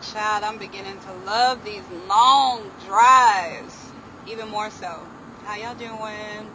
child, 0.00 0.44
I'm 0.44 0.58
beginning 0.58 0.98
to 1.00 1.12
love 1.26 1.64
these 1.64 1.82
long 2.08 2.62
drives 2.86 3.92
even 4.26 4.48
more 4.48 4.70
so. 4.70 5.06
How 5.44 5.56
y'all 5.56 5.74
doing? 5.74 6.50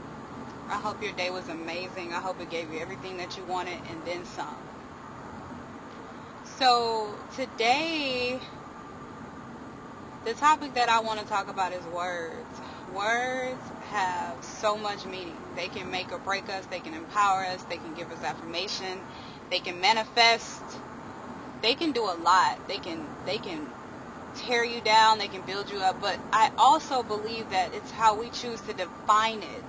I 0.69 0.75
hope 0.75 1.01
your 1.03 1.11
day 1.13 1.29
was 1.29 1.49
amazing. 1.49 2.13
I 2.13 2.19
hope 2.19 2.39
it 2.39 2.49
gave 2.49 2.71
you 2.71 2.79
everything 2.79 3.17
that 3.17 3.37
you 3.37 3.43
wanted 3.43 3.77
and 3.89 3.99
then 4.05 4.23
some. 4.25 4.57
So 6.57 7.15
today, 7.35 8.39
the 10.25 10.33
topic 10.33 10.75
that 10.75 10.89
I 10.89 11.01
want 11.01 11.19
to 11.19 11.25
talk 11.25 11.49
about 11.49 11.73
is 11.73 11.83
words. 11.85 12.61
Words 12.95 13.61
have 13.89 14.41
so 14.43 14.77
much 14.77 15.05
meaning. 15.05 15.35
They 15.55 15.67
can 15.67 15.91
make 15.91 16.11
or 16.11 16.19
break 16.19 16.49
us. 16.49 16.65
They 16.67 16.79
can 16.79 16.93
empower 16.93 17.43
us. 17.43 17.63
They 17.63 17.77
can 17.77 17.93
give 17.95 18.11
us 18.11 18.23
affirmation. 18.23 18.99
They 19.49 19.59
can 19.59 19.81
manifest. 19.81 20.61
They 21.63 21.75
can 21.75 21.93
do 21.93 22.03
a 22.03 22.17
lot. 22.21 22.59
They 22.67 22.77
can 22.77 23.07
they 23.25 23.37
can 23.37 23.65
tear 24.35 24.65
you 24.65 24.81
down. 24.81 25.17
They 25.17 25.29
can 25.29 25.41
build 25.47 25.71
you 25.71 25.79
up. 25.79 25.95
But 26.01 26.19
I 26.33 26.49
also 26.57 27.01
believe 27.03 27.49
that 27.51 27.73
it's 27.73 27.91
how 27.91 28.19
we 28.19 28.29
choose 28.29 28.59
to 28.63 28.73
define 28.73 29.39
it. 29.39 29.63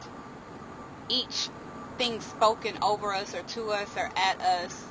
Each 1.08 1.48
thing 1.96 2.20
spoken 2.20 2.76
over 2.82 3.14
us 3.14 3.32
or 3.32 3.42
to 3.42 3.70
us 3.70 3.96
or 3.96 4.10
at 4.16 4.40
us 4.42 4.86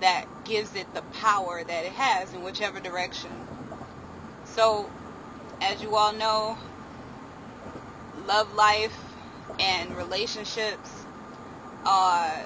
that 0.00 0.26
gives 0.44 0.76
it 0.76 0.86
the 0.94 1.02
power 1.20 1.64
that 1.66 1.84
it 1.84 1.92
has 1.92 2.32
in 2.32 2.44
whichever 2.44 2.78
direction. 2.78 3.30
So, 4.44 4.88
as 5.60 5.82
you 5.82 5.96
all 5.96 6.12
know, 6.12 6.56
love 8.28 8.54
life 8.54 9.16
and 9.58 9.96
relationships 9.96 11.06
are 11.84 12.44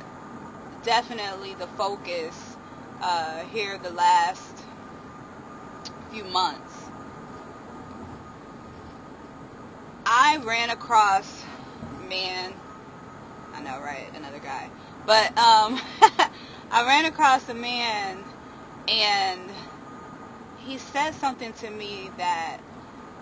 definitely 0.85 1.53
the 1.55 1.67
focus 1.67 2.57
uh, 3.03 3.41
here 3.45 3.79
the 3.79 3.91
last 3.91 4.65
few 6.11 6.25
months. 6.25 6.91
I 10.07 10.43
ran 10.47 10.71
across 10.71 11.45
man, 12.09 12.53
I 13.57 13.63
know, 13.63 13.81
right? 13.81 14.11
Another 14.15 14.41
guy, 14.41 14.71
but 15.07 15.27
um, 15.39 15.81
I 16.71 16.87
ran 16.87 17.07
across 17.07 17.49
a 17.49 17.55
man, 17.55 18.19
and 18.89 19.51
he 20.57 20.79
said 20.79 21.13
something 21.13 21.53
to 21.55 21.71
me 21.71 22.11
that 22.19 22.59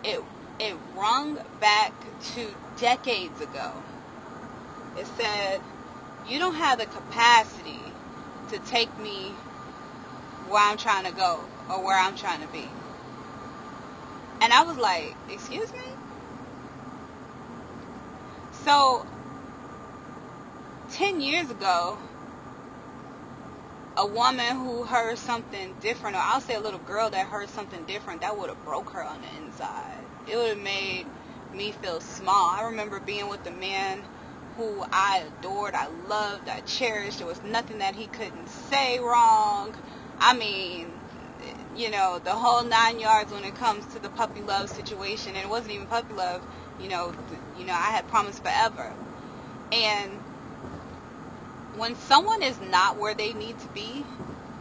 it 0.05 0.21
it 0.59 0.77
rung 0.97 1.39
back 1.61 1.93
to 2.35 2.55
decades 2.79 3.41
ago. 3.41 3.83
It 4.97 5.07
said, 5.07 5.61
"You 6.27 6.39
don't 6.39 6.57
have 6.57 6.79
the 6.79 6.87
capacity 6.87 7.93
to 8.49 8.59
take 8.59 8.99
me 8.99 9.37
where 10.49 10.63
I'm 10.63 10.77
trying 10.77 11.05
to 11.05 11.13
go 11.13 11.45
or 11.71 11.85
where 11.85 11.99
I'm 11.99 12.15
trying 12.15 12.41
to 12.41 12.49
be." 12.49 12.69
And 14.41 14.53
I 14.53 14.63
was 14.63 14.77
like, 14.77 15.17
"Excuse 15.29 15.73
me?" 15.73 15.79
So, 18.65 19.07
10 20.93 21.21
years 21.21 21.51
ago, 21.51 21.99
a 23.97 24.07
woman 24.07 24.57
who 24.57 24.85
heard 24.85 25.19
something 25.19 25.75
different, 25.81 26.17
or 26.17 26.23
I'll 26.23 26.41
say 26.41 26.55
a 26.55 26.61
little 26.61 26.81
girl 26.81 27.11
that 27.11 27.27
heard 27.27 27.49
something 27.49 27.85
different, 27.85 28.21
that 28.21 28.37
would 28.37 28.49
have 28.49 28.65
broke 28.65 28.91
her 28.91 29.03
on 29.03 29.21
the 29.21 29.45
inside. 29.45 30.05
It 30.27 30.37
would 30.37 30.51
have 30.51 30.59
made 30.59 31.07
me 31.53 31.73
feel 31.73 32.01
small. 32.01 32.51
I 32.51 32.63
remember 32.63 33.01
being 33.01 33.29
with 33.29 33.47
a 33.47 33.51
man 33.51 34.05
who 34.57 34.85
I 34.93 35.25
adored, 35.27 35.75
I 35.75 35.89
loved, 36.09 36.49
I 36.49 36.61
cherished. 36.61 37.19
There 37.19 37.27
was 37.27 37.43
nothing 37.43 37.79
that 37.79 37.95
he 37.95 38.07
couldn't 38.07 38.49
say 38.49 38.99
wrong. 39.01 39.75
I 40.21 40.37
mean, 40.37 40.87
you 41.75 41.91
know, 41.91 42.19
the 42.23 42.35
whole 42.35 42.65
nine 42.65 42.99
yards 42.99 43.33
when 43.33 43.45
it 43.45 43.55
comes 43.55 43.87
to 43.87 43.99
the 44.01 44.11
puppy 44.11 44.43
love 44.43 44.69
situation. 44.71 45.35
And 45.35 45.45
it 45.45 45.49
wasn't 45.49 45.73
even 45.73 45.87
puppy 45.87 46.15
love. 46.15 46.43
You 46.79 46.89
know, 46.89 47.13
you 47.57 47.65
know, 47.67 47.75
I 47.75 47.91
had 47.91 48.07
promised 48.09 48.43
forever. 48.43 48.93
And 49.73 50.21
when 51.77 51.95
someone 51.95 52.43
is 52.43 52.61
not 52.61 52.99
where 52.99 53.15
they 53.15 53.33
need 53.35 53.59
to 53.59 53.69
be, 53.69 54.07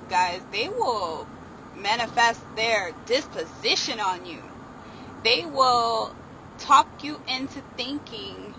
guys, 0.09 0.41
they 0.51 0.67
will 0.69 1.27
manifest 1.75 2.41
their 2.55 2.91
disposition 3.05 3.99
on 3.99 4.25
you. 4.25 4.41
They 5.23 5.45
will 5.45 6.15
talk 6.57 6.87
you 7.03 7.19
into 7.27 7.61
thinking 7.75 8.55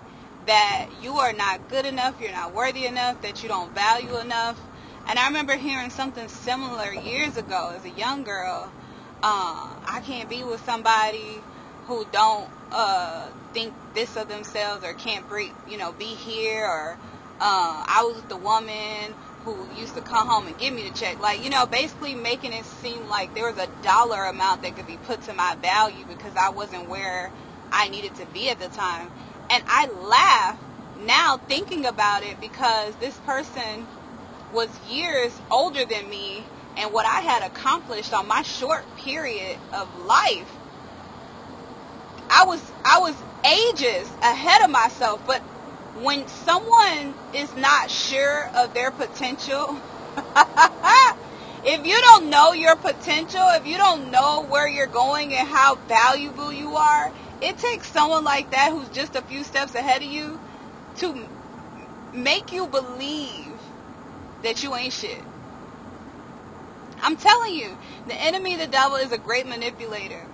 that 0.47 0.87
you 1.01 1.15
are 1.15 1.33
not 1.33 1.69
good 1.69 1.85
enough, 1.85 2.21
you're 2.21 2.33
not 2.33 2.55
worthy 2.55 2.87
enough, 2.87 3.21
that 3.23 3.43
you 3.43 3.49
don't 3.49 3.75
value 3.75 4.19
enough. 4.19 4.61
And 5.09 5.19
I 5.19 5.27
remember 5.27 5.57
hearing 5.57 5.89
something 5.89 6.29
similar 6.29 6.93
years 6.93 7.39
ago 7.39 7.73
as 7.75 7.83
a 7.87 7.91
young 7.91 8.25
girl. 8.25 8.71
Uh, 9.23 9.75
I 9.87 10.03
can't 10.05 10.29
be 10.29 10.45
with 10.45 10.63
somebody 10.65 11.41
who 11.87 12.05
don't 12.13 12.47
uh, 12.71 13.29
think 13.55 13.73
this 13.95 14.17
of 14.19 14.29
themselves 14.29 14.85
or 14.85 14.93
can't 14.93 15.27
break, 15.27 15.55
you 15.67 15.79
know, 15.79 15.93
be 15.93 16.05
here 16.05 16.67
or 16.67 16.99
uh, 17.41 17.85
I 17.89 18.05
was 18.07 18.17
with 18.17 18.29
the 18.29 18.37
woman 18.37 19.15
who 19.45 19.67
used 19.81 19.95
to 19.95 20.03
come 20.03 20.29
home 20.29 20.47
and 20.47 20.59
give 20.59 20.75
me 20.75 20.83
the 20.83 20.95
check. 20.95 21.19
Like, 21.23 21.43
you 21.43 21.49
know, 21.49 21.65
basically 21.65 22.15
making 22.15 22.53
it 22.53 22.67
seem 22.67 23.09
like 23.09 23.35
there 23.35 23.47
was 23.51 23.57
a 23.57 23.69
dollar 23.83 24.25
amount 24.27 24.63
that 24.63 24.77
could 24.77 24.87
be 24.87 24.99
put 25.07 25.23
to 25.23 25.33
my 25.33 25.57
value 25.63 26.05
because 26.07 26.37
I 26.37 26.51
wasn't 26.51 26.87
where 26.87 27.31
I 27.73 27.89
needed 27.89 28.15
to 28.17 28.27
be 28.35 28.51
at 28.51 28.59
the 28.59 28.69
time. 28.69 29.11
And 29.49 29.63
I 29.69 29.89
laugh 29.89 30.59
now 31.07 31.39
thinking 31.49 31.87
about 31.87 32.25
it 32.25 32.39
because 32.43 32.95
this 32.97 33.17
person 33.21 33.87
was 34.53 34.79
years 34.81 35.41
older 35.51 35.85
than 35.85 36.09
me 36.11 36.47
and 36.77 36.93
what 36.93 37.07
I 37.07 37.21
had 37.21 37.43
accomplished 37.47 38.13
on 38.15 38.29
my 38.29 38.43
short 38.43 38.85
period 38.97 39.59
of 39.73 39.95
life. 39.95 40.59
I 42.31 42.45
was 42.47 42.73
I 42.85 42.99
was 42.99 43.23
ages 43.47 44.17
ahead 44.23 44.63
of 44.65 44.71
myself, 44.71 45.23
but 45.27 45.43
when 45.95 46.27
someone 46.29 47.17
is 47.33 47.55
not 47.57 47.91
sure 47.91 48.49
of 48.55 48.75
their 48.75 48.93
potential, 48.93 49.81
if 51.65 51.87
you 51.87 52.01
don't 52.03 52.31
know 52.31 52.53
your 52.53 52.77
potential, 52.77 53.43
if 53.55 53.67
you 53.67 53.77
don't 53.77 54.11
know 54.11 54.47
where 54.49 54.69
you're 54.69 54.87
going 54.87 55.35
and 55.35 55.49
how 55.49 55.77
valuable 55.77 56.53
you 56.53 56.75
are, 56.75 57.13
it 57.41 57.59
takes 57.59 57.91
someone 57.91 58.25
like 58.25 58.51
that 58.51 58.71
who's 58.71 58.91
just 58.91 59.17
a 59.17 59.23
few 59.23 59.45
steps 59.45 59.75
ahead 59.75 60.03
of 60.03 60.09
you 60.09 60.41
to 60.97 61.29
make 62.13 62.53
you 62.53 62.69
believe 62.69 63.48
that 64.43 64.63
you 64.63 64.75
ain't 64.75 64.93
shit. 64.93 65.23
I'm 67.01 67.17
telling 67.17 67.55
you, 67.55 67.77
the 68.07 68.15
enemy, 68.23 68.57
the 68.57 68.67
devil, 68.67 68.97
is 68.97 69.13
a 69.13 69.19
great 69.19 69.47
manipulator. 69.47 70.25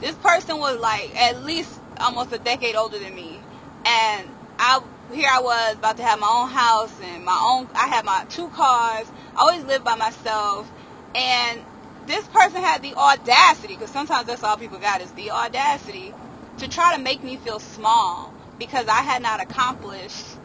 This 0.00 0.14
person 0.16 0.58
was 0.58 0.80
like 0.80 1.14
at 1.20 1.44
least 1.44 1.78
almost 2.00 2.32
a 2.32 2.38
decade 2.38 2.74
older 2.74 2.98
than 2.98 3.14
me, 3.14 3.38
and 3.84 4.28
I 4.58 4.82
here 5.12 5.28
I 5.30 5.40
was 5.40 5.76
about 5.76 5.96
to 5.98 6.02
have 6.02 6.18
my 6.18 6.28
own 6.28 6.48
house 6.48 6.98
and 7.02 7.24
my 7.24 7.38
own. 7.42 7.68
I 7.74 7.88
had 7.88 8.04
my 8.04 8.24
two 8.30 8.48
cars. 8.48 9.10
I 9.36 9.40
always 9.40 9.64
lived 9.64 9.84
by 9.84 9.96
myself, 9.96 10.70
and 11.14 11.60
this 12.06 12.26
person 12.28 12.62
had 12.62 12.82
the 12.82 12.94
audacity, 12.94 13.74
because 13.74 13.90
sometimes 13.90 14.26
that's 14.26 14.42
all 14.42 14.56
people 14.56 14.78
got 14.78 15.00
is 15.00 15.12
the 15.12 15.30
audacity, 15.30 16.14
to 16.58 16.68
try 16.68 16.96
to 16.96 17.02
make 17.02 17.22
me 17.22 17.36
feel 17.36 17.60
small 17.60 18.34
because 18.58 18.88
I 18.88 19.02
had 19.02 19.22
not 19.22 19.42
accomplished 19.42 20.36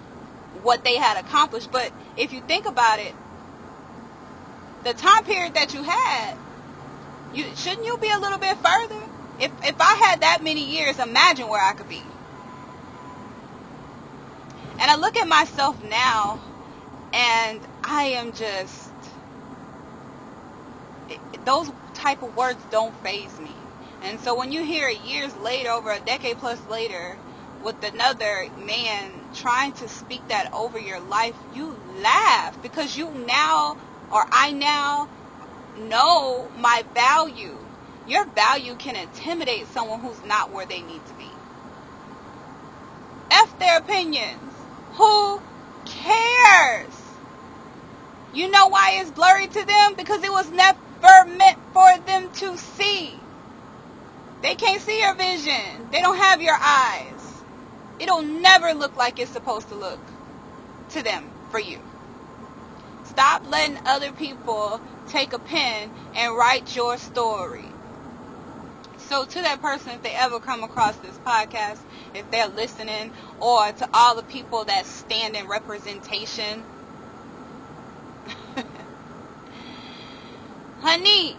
what 0.63 0.83
they 0.83 0.97
had 0.97 1.17
accomplished. 1.17 1.71
But 1.71 1.91
if 2.17 2.33
you 2.33 2.41
think 2.41 2.65
about 2.67 2.99
it, 2.99 3.15
the 4.83 4.93
time 4.93 5.23
period 5.23 5.53
that 5.55 5.73
you 5.73 5.83
had, 5.83 6.35
you 7.33 7.43
shouldn't 7.55 7.85
you 7.85 7.97
be 8.01 8.09
a 8.15 8.21
little 8.21 8.39
bit 8.39 8.57
further? 8.57 9.01
If 9.39 9.51
if 9.63 9.75
I 9.79 10.07
had 10.09 10.21
that 10.21 10.43
many 10.43 10.65
years, 10.65 10.99
imagine 10.99 11.47
where 11.49 11.63
I 11.63 11.73
could 11.73 11.89
be. 11.89 12.03
And 14.79 14.91
I 14.91 14.95
look 14.95 15.17
at 15.17 15.27
myself 15.27 15.81
now 15.81 16.41
and 17.13 17.65
I 17.83 18.03
am 18.03 18.33
just 18.33 18.93
those 21.45 21.71
type 21.93 22.21
of 22.23 22.35
words 22.35 22.65
don't 22.71 22.95
faze 22.97 23.39
me. 23.39 23.67
And 24.01 24.19
so 24.19 24.35
when 24.37 24.51
you 24.51 24.63
hear 24.63 24.89
it 24.89 24.99
years 25.01 25.35
later, 25.35 25.69
over 25.69 25.91
a 25.91 25.99
decade 25.99 26.37
plus 26.37 26.65
later, 26.67 27.17
with 27.61 27.83
another 27.83 28.45
man 28.57 29.24
trying 29.35 29.73
to 29.73 29.87
speak 29.87 30.27
that 30.29 30.53
over 30.53 30.79
your 30.79 30.99
life, 30.99 31.35
you 31.53 31.75
laugh 32.01 32.61
because 32.61 32.97
you 32.97 33.11
now, 33.11 33.77
or 34.11 34.25
I 34.31 34.51
now, 34.51 35.09
know 35.77 36.49
my 36.59 36.83
value. 36.93 37.55
Your 38.07 38.25
value 38.25 38.75
can 38.75 38.95
intimidate 38.95 39.67
someone 39.67 39.99
who's 39.99 40.23
not 40.25 40.51
where 40.51 40.65
they 40.65 40.81
need 40.81 41.05
to 41.07 41.13
be. 41.15 41.29
F 43.31 43.59
their 43.59 43.79
opinions. 43.79 44.53
Who 44.95 45.39
cares? 45.85 46.93
You 48.33 48.51
know 48.51 48.67
why 48.67 48.99
it's 48.99 49.11
blurry 49.11 49.47
to 49.47 49.65
them? 49.65 49.93
Because 49.97 50.23
it 50.23 50.31
was 50.31 50.49
never 50.51 51.37
meant 51.37 51.57
for 51.73 51.97
them 52.05 52.29
to 52.29 52.57
see. 52.57 53.13
They 54.41 54.55
can't 54.55 54.81
see 54.81 54.99
your 54.99 55.15
vision. 55.15 55.89
They 55.91 56.01
don't 56.01 56.17
have 56.17 56.41
your 56.41 56.57
eyes. 56.61 57.14
It'll 57.99 58.21
never 58.21 58.73
look 58.73 58.97
like 58.97 59.19
it's 59.19 59.31
supposed 59.31 59.69
to 59.69 59.75
look 59.75 59.99
to 60.89 61.03
them 61.03 61.23
for 61.49 61.59
you. 61.59 61.77
Stop 63.03 63.49
letting 63.49 63.77
other 63.85 64.11
people 64.11 64.81
take 65.07 65.33
a 65.33 65.39
pen 65.39 65.91
and 66.17 66.37
write 66.37 66.75
your 66.75 66.97
story. 66.97 67.69
So 68.97 69.23
to 69.23 69.41
that 69.43 69.61
person, 69.61 69.93
if 69.93 70.01
they 70.01 70.13
ever 70.17 70.39
come 70.39 70.63
across 70.63 70.95
this 70.97 71.17
podcast, 71.25 71.79
if 72.13 72.29
they're 72.31 72.47
listening, 72.47 73.11
or 73.39 73.71
to 73.71 73.87
all 73.93 74.15
the 74.15 74.23
people 74.23 74.65
that 74.65 74.85
stand 74.85 75.35
in 75.35 75.47
representation, 75.47 76.65
honey, 80.81 81.37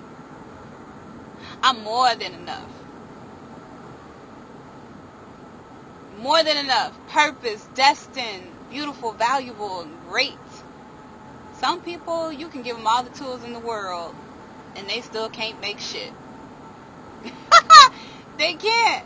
I'm 1.63 1.83
more 1.83 2.15
than 2.15 2.35
enough. 2.35 2.86
More 6.19 6.43
than 6.43 6.57
enough. 6.57 6.99
Purpose, 7.09 7.67
destined, 7.75 8.45
beautiful, 8.71 9.13
valuable, 9.13 9.83
and 9.83 9.93
great. 10.09 10.35
Some 11.59 11.81
people, 11.81 12.33
you 12.33 12.49
can 12.49 12.63
give 12.63 12.77
them 12.77 12.87
all 12.87 13.03
the 13.03 13.11
tools 13.11 13.45
in 13.45 13.53
the 13.53 13.61
world, 13.61 14.15
and 14.77 14.89
they 14.89 15.01
still 15.01 15.29
can't 15.29 15.61
make 15.61 15.79
shit. 15.79 16.13
they 18.39 18.55
can't. 18.55 19.05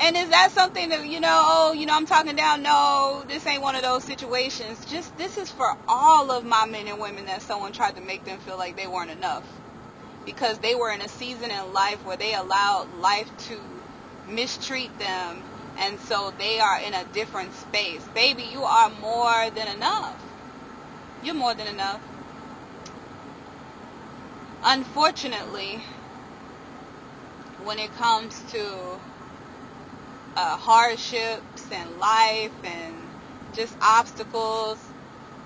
And 0.00 0.16
is 0.16 0.30
that 0.30 0.52
something 0.52 0.90
that, 0.90 1.06
you 1.06 1.18
know, 1.18 1.28
oh, 1.30 1.72
you 1.72 1.84
know, 1.84 1.96
I'm 1.96 2.06
talking 2.06 2.36
down? 2.36 2.62
No, 2.62 3.24
this 3.26 3.46
ain't 3.46 3.62
one 3.62 3.74
of 3.74 3.82
those 3.82 4.04
situations. 4.04 4.84
Just, 4.84 5.16
this 5.18 5.36
is 5.36 5.50
for 5.50 5.76
all 5.88 6.30
of 6.30 6.44
my 6.44 6.66
men 6.66 6.86
and 6.86 7.00
women 7.00 7.26
that 7.26 7.42
someone 7.42 7.72
tried 7.72 7.96
to 7.96 8.00
make 8.00 8.24
them 8.24 8.38
feel 8.40 8.56
like 8.56 8.76
they 8.76 8.86
weren't 8.86 9.10
enough. 9.10 9.44
Because 10.24 10.58
they 10.58 10.74
were 10.74 10.92
in 10.92 11.00
a 11.00 11.08
season 11.08 11.50
in 11.50 11.72
life 11.72 12.04
where 12.04 12.16
they 12.16 12.34
allowed 12.34 12.86
life 13.00 13.28
to 13.48 13.58
mistreat 14.28 14.96
them. 14.98 15.42
And 15.80 15.98
so 16.00 16.32
they 16.38 16.60
are 16.60 16.80
in 16.86 16.94
a 16.94 17.04
different 17.12 17.52
space. 17.52 18.04
Baby, 18.14 18.42
you 18.42 18.62
are 18.62 18.90
more 19.00 19.50
than 19.54 19.68
enough. 19.68 20.22
You're 21.22 21.34
more 21.34 21.54
than 21.54 21.66
enough. 21.68 22.00
Unfortunately, 24.64 25.80
when 27.64 27.78
it 27.78 27.94
comes 27.96 28.40
to 28.52 28.98
uh, 30.36 30.56
hardships 30.56 31.70
and 31.72 31.98
life 31.98 32.52
and 32.64 32.94
just 33.54 33.76
obstacles, 33.82 34.78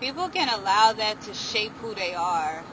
people 0.01 0.29
can 0.29 0.49
allow 0.49 0.93
that 0.93 1.21
to 1.23 1.35
shape 1.35 1.73
who 1.77 1.95
they 1.95 2.15
are. 2.15 2.65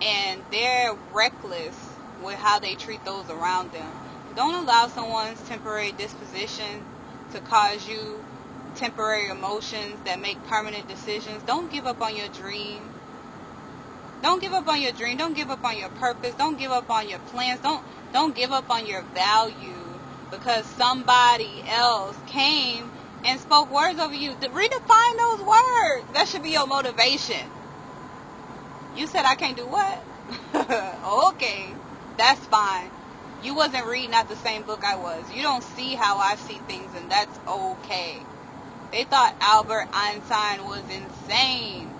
And 0.00 0.42
they're 0.50 0.94
reckless 1.12 1.96
with 2.22 2.36
how 2.36 2.58
they 2.58 2.74
treat 2.74 3.04
those 3.04 3.28
around 3.28 3.72
them. 3.72 3.90
Don't 4.34 4.64
allow 4.64 4.86
someone's 4.86 5.42
temporary 5.42 5.92
disposition 5.92 6.89
to 7.32 7.40
cause 7.40 7.88
you 7.88 8.22
temporary 8.76 9.28
emotions 9.28 9.98
that 10.04 10.20
make 10.20 10.42
permanent 10.46 10.88
decisions. 10.88 11.42
Don't 11.44 11.70
give 11.70 11.86
up 11.86 12.00
on 12.00 12.16
your 12.16 12.28
dream. 12.28 12.80
Don't 14.22 14.40
give 14.42 14.52
up 14.52 14.68
on 14.68 14.80
your 14.80 14.92
dream. 14.92 15.16
Don't 15.16 15.34
give 15.34 15.50
up 15.50 15.64
on 15.64 15.78
your 15.78 15.88
purpose. 15.90 16.34
Don't 16.34 16.58
give 16.58 16.70
up 16.70 16.90
on 16.90 17.08
your 17.08 17.18
plans. 17.30 17.60
Don't 17.60 17.82
don't 18.12 18.34
give 18.34 18.50
up 18.50 18.70
on 18.70 18.86
your 18.86 19.02
value 19.14 19.74
because 20.30 20.66
somebody 20.66 21.62
else 21.68 22.16
came 22.26 22.90
and 23.24 23.40
spoke 23.40 23.72
words 23.72 23.98
over 23.98 24.14
you. 24.14 24.32
Redefine 24.32 25.16
those 25.18 25.40
words. 25.40 26.04
That 26.12 26.26
should 26.28 26.42
be 26.42 26.50
your 26.50 26.66
motivation. 26.66 27.46
You 28.96 29.06
said 29.06 29.24
I 29.24 29.34
can't 29.36 29.56
do 29.56 29.66
what? 29.66 30.02
okay, 31.34 31.66
that's 32.16 32.40
fine. 32.46 32.90
You 33.42 33.54
wasn't 33.54 33.86
reading 33.86 34.14
out 34.14 34.28
the 34.28 34.36
same 34.36 34.62
book 34.64 34.84
I 34.84 34.96
was. 34.96 35.30
You 35.30 35.42
don't 35.42 35.64
see 35.64 35.94
how 35.94 36.18
I 36.18 36.36
see 36.36 36.58
things, 36.58 36.94
and 36.94 37.10
that's 37.10 37.38
okay. 37.48 38.22
They 38.92 39.04
thought 39.04 39.32
Albert 39.40 39.86
Einstein 39.94 40.64
was 40.64 40.84
insane. 40.90 41.94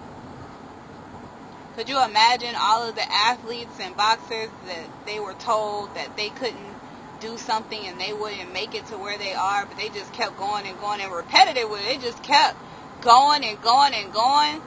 Could 1.74 1.88
you 1.88 2.04
imagine 2.04 2.54
all 2.60 2.86
of 2.86 2.94
the 2.94 3.10
athletes 3.10 3.80
and 3.80 3.96
boxers 3.96 4.50
that 4.66 4.88
they 5.06 5.18
were 5.18 5.34
told 5.34 5.94
that 5.94 6.14
they 6.16 6.28
couldn't 6.28 6.76
do 7.20 7.38
something 7.38 7.86
and 7.86 7.98
they 7.98 8.12
wouldn't 8.12 8.52
make 8.52 8.74
it 8.74 8.86
to 8.86 8.98
where 8.98 9.16
they 9.16 9.32
are, 9.32 9.64
but 9.66 9.78
they 9.78 9.88
just 9.88 10.12
kept 10.12 10.36
going 10.36 10.66
and 10.66 10.78
going 10.78 11.00
and 11.00 11.12
repetitive 11.12 11.70
with 11.70 11.80
it. 11.80 11.88
They 11.88 11.98
just 11.98 12.22
kept 12.22 12.56
going 13.00 13.44
and 13.44 13.58
going 13.60 13.94
and 13.94 14.12
going. 14.12 14.60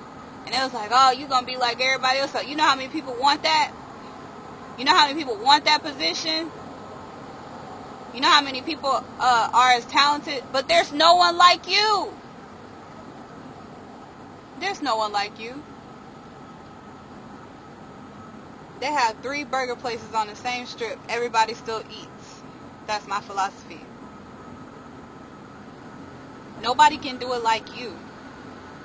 And 0.46 0.56
it 0.56 0.64
was 0.64 0.74
like, 0.74 0.90
oh, 0.92 1.12
you're 1.12 1.30
going 1.30 1.46
to 1.46 1.52
be 1.52 1.58
like 1.58 1.80
everybody 1.80 2.20
else. 2.20 2.32
So 2.32 2.42
you 2.42 2.56
know 2.56 2.66
how 2.66 2.76
many 2.76 2.90
people 2.90 3.16
want 3.20 3.44
that? 3.44 3.72
You 4.78 4.86
know 4.86 4.96
how 4.96 5.08
many 5.08 5.20
people 5.20 5.38
want 5.38 5.66
that 5.66 5.84
position? 5.84 6.50
You 8.14 8.22
know 8.22 8.30
how 8.30 8.42
many 8.42 8.62
people 8.62 8.90
uh, 9.20 9.48
are 9.54 9.72
as 9.74 9.86
talented? 9.86 10.44
But 10.52 10.68
there's 10.68 10.92
no 10.92 11.16
one 11.16 11.38
like 11.38 11.68
you. 11.68 12.14
There's 14.60 14.82
no 14.82 14.98
one 14.98 15.12
like 15.12 15.40
you. 15.40 15.64
They 18.80 18.92
have 18.92 19.16
three 19.22 19.44
burger 19.44 19.76
places 19.76 20.14
on 20.14 20.28
the 20.28 20.36
same 20.36 20.66
strip. 20.66 21.00
Everybody 21.10 21.54
still 21.54 21.82
eats. 21.90 22.44
That's 22.88 23.08
my 23.08 23.20
philosophy. 23.22 23.86
Nobody 26.62 26.98
can 26.98 27.18
do 27.18 27.34
it 27.34 27.44
like 27.44 27.76
you. 27.76 27.96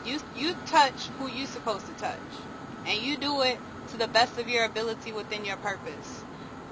You 0.05 0.21
you 0.35 0.55
touch 0.67 1.11
who 1.19 1.29
you're 1.29 1.47
supposed 1.47 1.87
to 1.87 1.93
touch. 1.95 2.47
And 2.87 2.99
you 2.99 3.17
do 3.17 3.43
it 3.43 3.61
to 3.91 3.97
the 3.97 4.09
best 4.09 4.39
of 4.39 4.49
your 4.49 4.65
ability 4.65 5.13
within 5.13 5.45
your 5.45 5.57
purpose. 5.57 6.23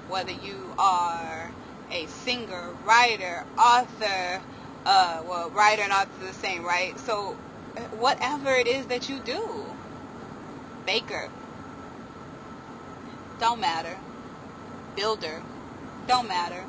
Whether 0.09 0.31
you 0.31 0.73
are 0.77 1.51
a 1.91 2.05
singer, 2.05 2.73
writer, 2.85 3.43
author, 3.57 4.41
uh, 4.85 5.21
well, 5.27 5.49
writer 5.51 5.81
and 5.81 5.91
author 5.91 6.25
the 6.25 6.33
same, 6.33 6.63
right? 6.63 6.97
So, 6.99 7.31
whatever 7.99 8.53
it 8.53 8.67
is 8.67 8.85
that 8.87 9.09
you 9.09 9.19
do, 9.19 9.65
baker, 10.85 11.29
don't 13.39 13.59
matter. 13.59 13.97
Builder, 14.95 15.41
don't 16.07 16.27
matter. 16.27 16.63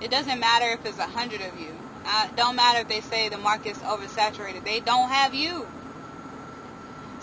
It 0.00 0.10
doesn't 0.10 0.38
matter 0.38 0.70
if 0.72 0.86
it's 0.86 0.98
a 0.98 1.06
hundred 1.06 1.40
of 1.40 1.58
you. 1.60 1.74
Uh, 2.06 2.28
don't 2.36 2.56
matter 2.56 2.80
if 2.80 2.88
they 2.88 3.00
say 3.00 3.28
the 3.28 3.38
market's 3.38 3.80
oversaturated. 3.80 4.64
They 4.64 4.80
don't 4.80 5.08
have 5.08 5.34
you. 5.34 5.66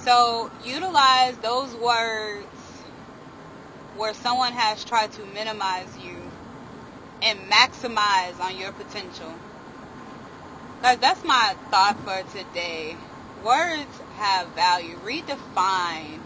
So 0.06 0.52
utilize 0.64 1.36
those 1.40 1.74
words 1.76 2.46
where 3.98 4.14
someone 4.14 4.54
has 4.54 4.86
tried 4.86 5.12
to 5.14 5.26
minimize 5.34 5.98
you 5.98 6.16
and 7.24 7.40
maximize 7.50 8.40
on 8.40 8.56
your 8.58 8.72
potential. 8.72 9.34
Guys, 10.84 11.00
that's 11.00 11.24
my 11.26 11.56
thought 11.72 11.98
for 12.02 12.22
today. 12.38 12.96
Words 13.44 14.00
have 14.18 14.48
value. 14.50 14.96
Redefine 15.04 16.20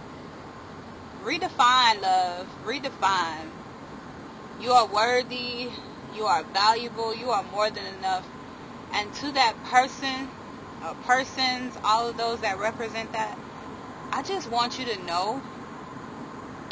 redefine 1.23 2.01
love. 2.01 2.47
Redefine. 2.65 3.47
You 4.61 4.71
are 4.71 4.87
worthy. 4.87 5.69
You 6.15 6.25
are 6.25 6.43
valuable. 6.43 7.15
You 7.15 7.29
are 7.29 7.43
more 7.51 7.69
than 7.69 7.85
enough. 7.97 8.27
And 8.93 9.13
to 9.15 9.31
that 9.31 9.53
person, 9.65 10.29
persons, 11.05 11.77
all 11.83 12.09
of 12.09 12.17
those 12.17 12.41
that 12.41 12.59
represent 12.59 13.11
that, 13.13 13.37
I 14.11 14.23
just 14.23 14.47
want 14.47 14.77
you 14.79 14.85
to 14.85 14.97
know, 14.97 15.43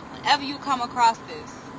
whenever 0.09 0.43
you 0.43 0.59
come 0.59 0.81
across 0.81 1.19
this, 1.19 1.71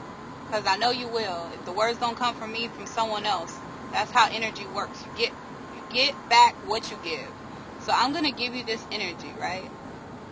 because 0.46 0.66
I 0.66 0.76
know 0.76 0.90
you 0.90 1.08
will. 1.08 1.48
If 1.52 1.64
the 1.64 1.72
words 1.72 1.98
don't 1.98 2.16
come 2.16 2.34
from 2.34 2.52
me, 2.52 2.68
from 2.68 2.86
someone 2.86 3.26
else, 3.26 3.62
that's 3.92 4.12
how 4.12 4.28
energy 4.32 4.66
works. 4.66 5.04
You 5.04 5.10
get, 5.10 5.32
you 5.70 5.82
get 5.88 6.28
back 6.28 6.56
what 6.62 6.90
you 6.90 6.98
give. 6.98 7.34
So 7.78 7.92
I'm 7.94 8.12
gonna 8.12 8.32
give 8.32 8.54
you 8.54 8.64
this 8.64 8.86
energy, 8.90 9.34
right? 9.40 9.70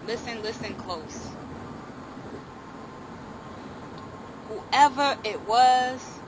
Listen, 0.02 0.42
listen 0.42 0.76
close. 0.76 1.36
whoever 4.46 5.16
it 5.24 5.42
was 5.42 6.22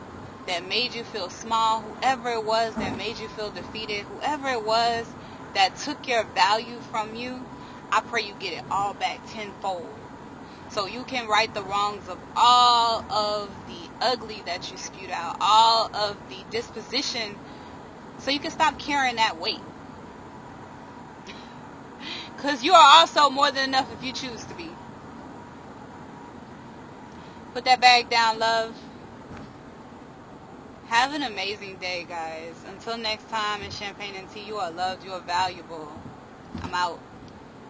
that 0.47 0.65
made 0.65 0.95
you 0.95 1.05
feel 1.05 1.31
small, 1.31 1.83
whoever 1.83 2.31
it 2.31 2.45
was 2.45 2.77
that 2.77 2.97
made 2.97 3.19
you 3.19 3.29
feel 3.29 3.51
defeated, 3.51 4.07
whoever 4.07 4.49
it 4.49 4.65
was 4.65 5.15
that 5.55 5.77
took 5.77 6.07
your 6.07 6.25
value 6.25 6.81
from 6.81 7.15
you, 7.15 7.47
I 7.91 8.01
pray 8.01 8.23
you 8.23 8.35
get 8.39 8.53
it 8.53 8.65
all 8.71 8.95
back 8.95 9.21
tenfold. 9.29 9.99
So 10.71 10.87
you 10.87 11.05
can 11.05 11.29
right 11.29 11.53
the 11.53 11.63
wrongs 11.63 12.09
of 12.09 12.19
all 12.37 13.05
of 13.11 13.51
the 13.67 13.91
ugly 14.03 14.43
that 14.43 14.71
you 14.71 14.77
spewed 14.77 15.11
out, 15.11 15.37
all 15.41 15.91
of 15.95 16.17
the 16.29 16.37
disposition, 16.51 17.37
so 18.19 18.31
you 18.31 18.39
can 18.39 18.51
stop 18.51 18.79
carrying 18.79 19.17
that 19.17 19.39
weight. 19.39 19.61
Because 22.37 22.63
you 22.63 22.73
are 22.73 23.01
also 23.01 23.31
more 23.31 23.51
than 23.51 23.69
enough 23.69 23.93
if 23.93 24.05
you 24.05 24.13
choose 24.13 24.45
to 24.45 24.55
be. 24.55 24.71
Put 27.53 27.65
that 27.65 27.81
bag 27.81 28.09
down, 28.09 28.39
love. 28.39 28.77
Have 30.89 31.15
an 31.15 31.25
amazing 31.25 31.77
day, 31.77 32.07
guys. 32.09 32.65
Until 32.69 32.97
next 32.97 33.29
time 33.29 33.63
in 33.63 33.71
Champagne 33.71 34.15
and 34.15 34.31
Tea, 34.31 34.45
you 34.45 34.57
are 34.57 34.71
loved, 34.71 35.05
you 35.05 35.13
are 35.13 35.21
valuable. 35.21 35.91
I'm 36.63 36.75
out. 36.75 37.01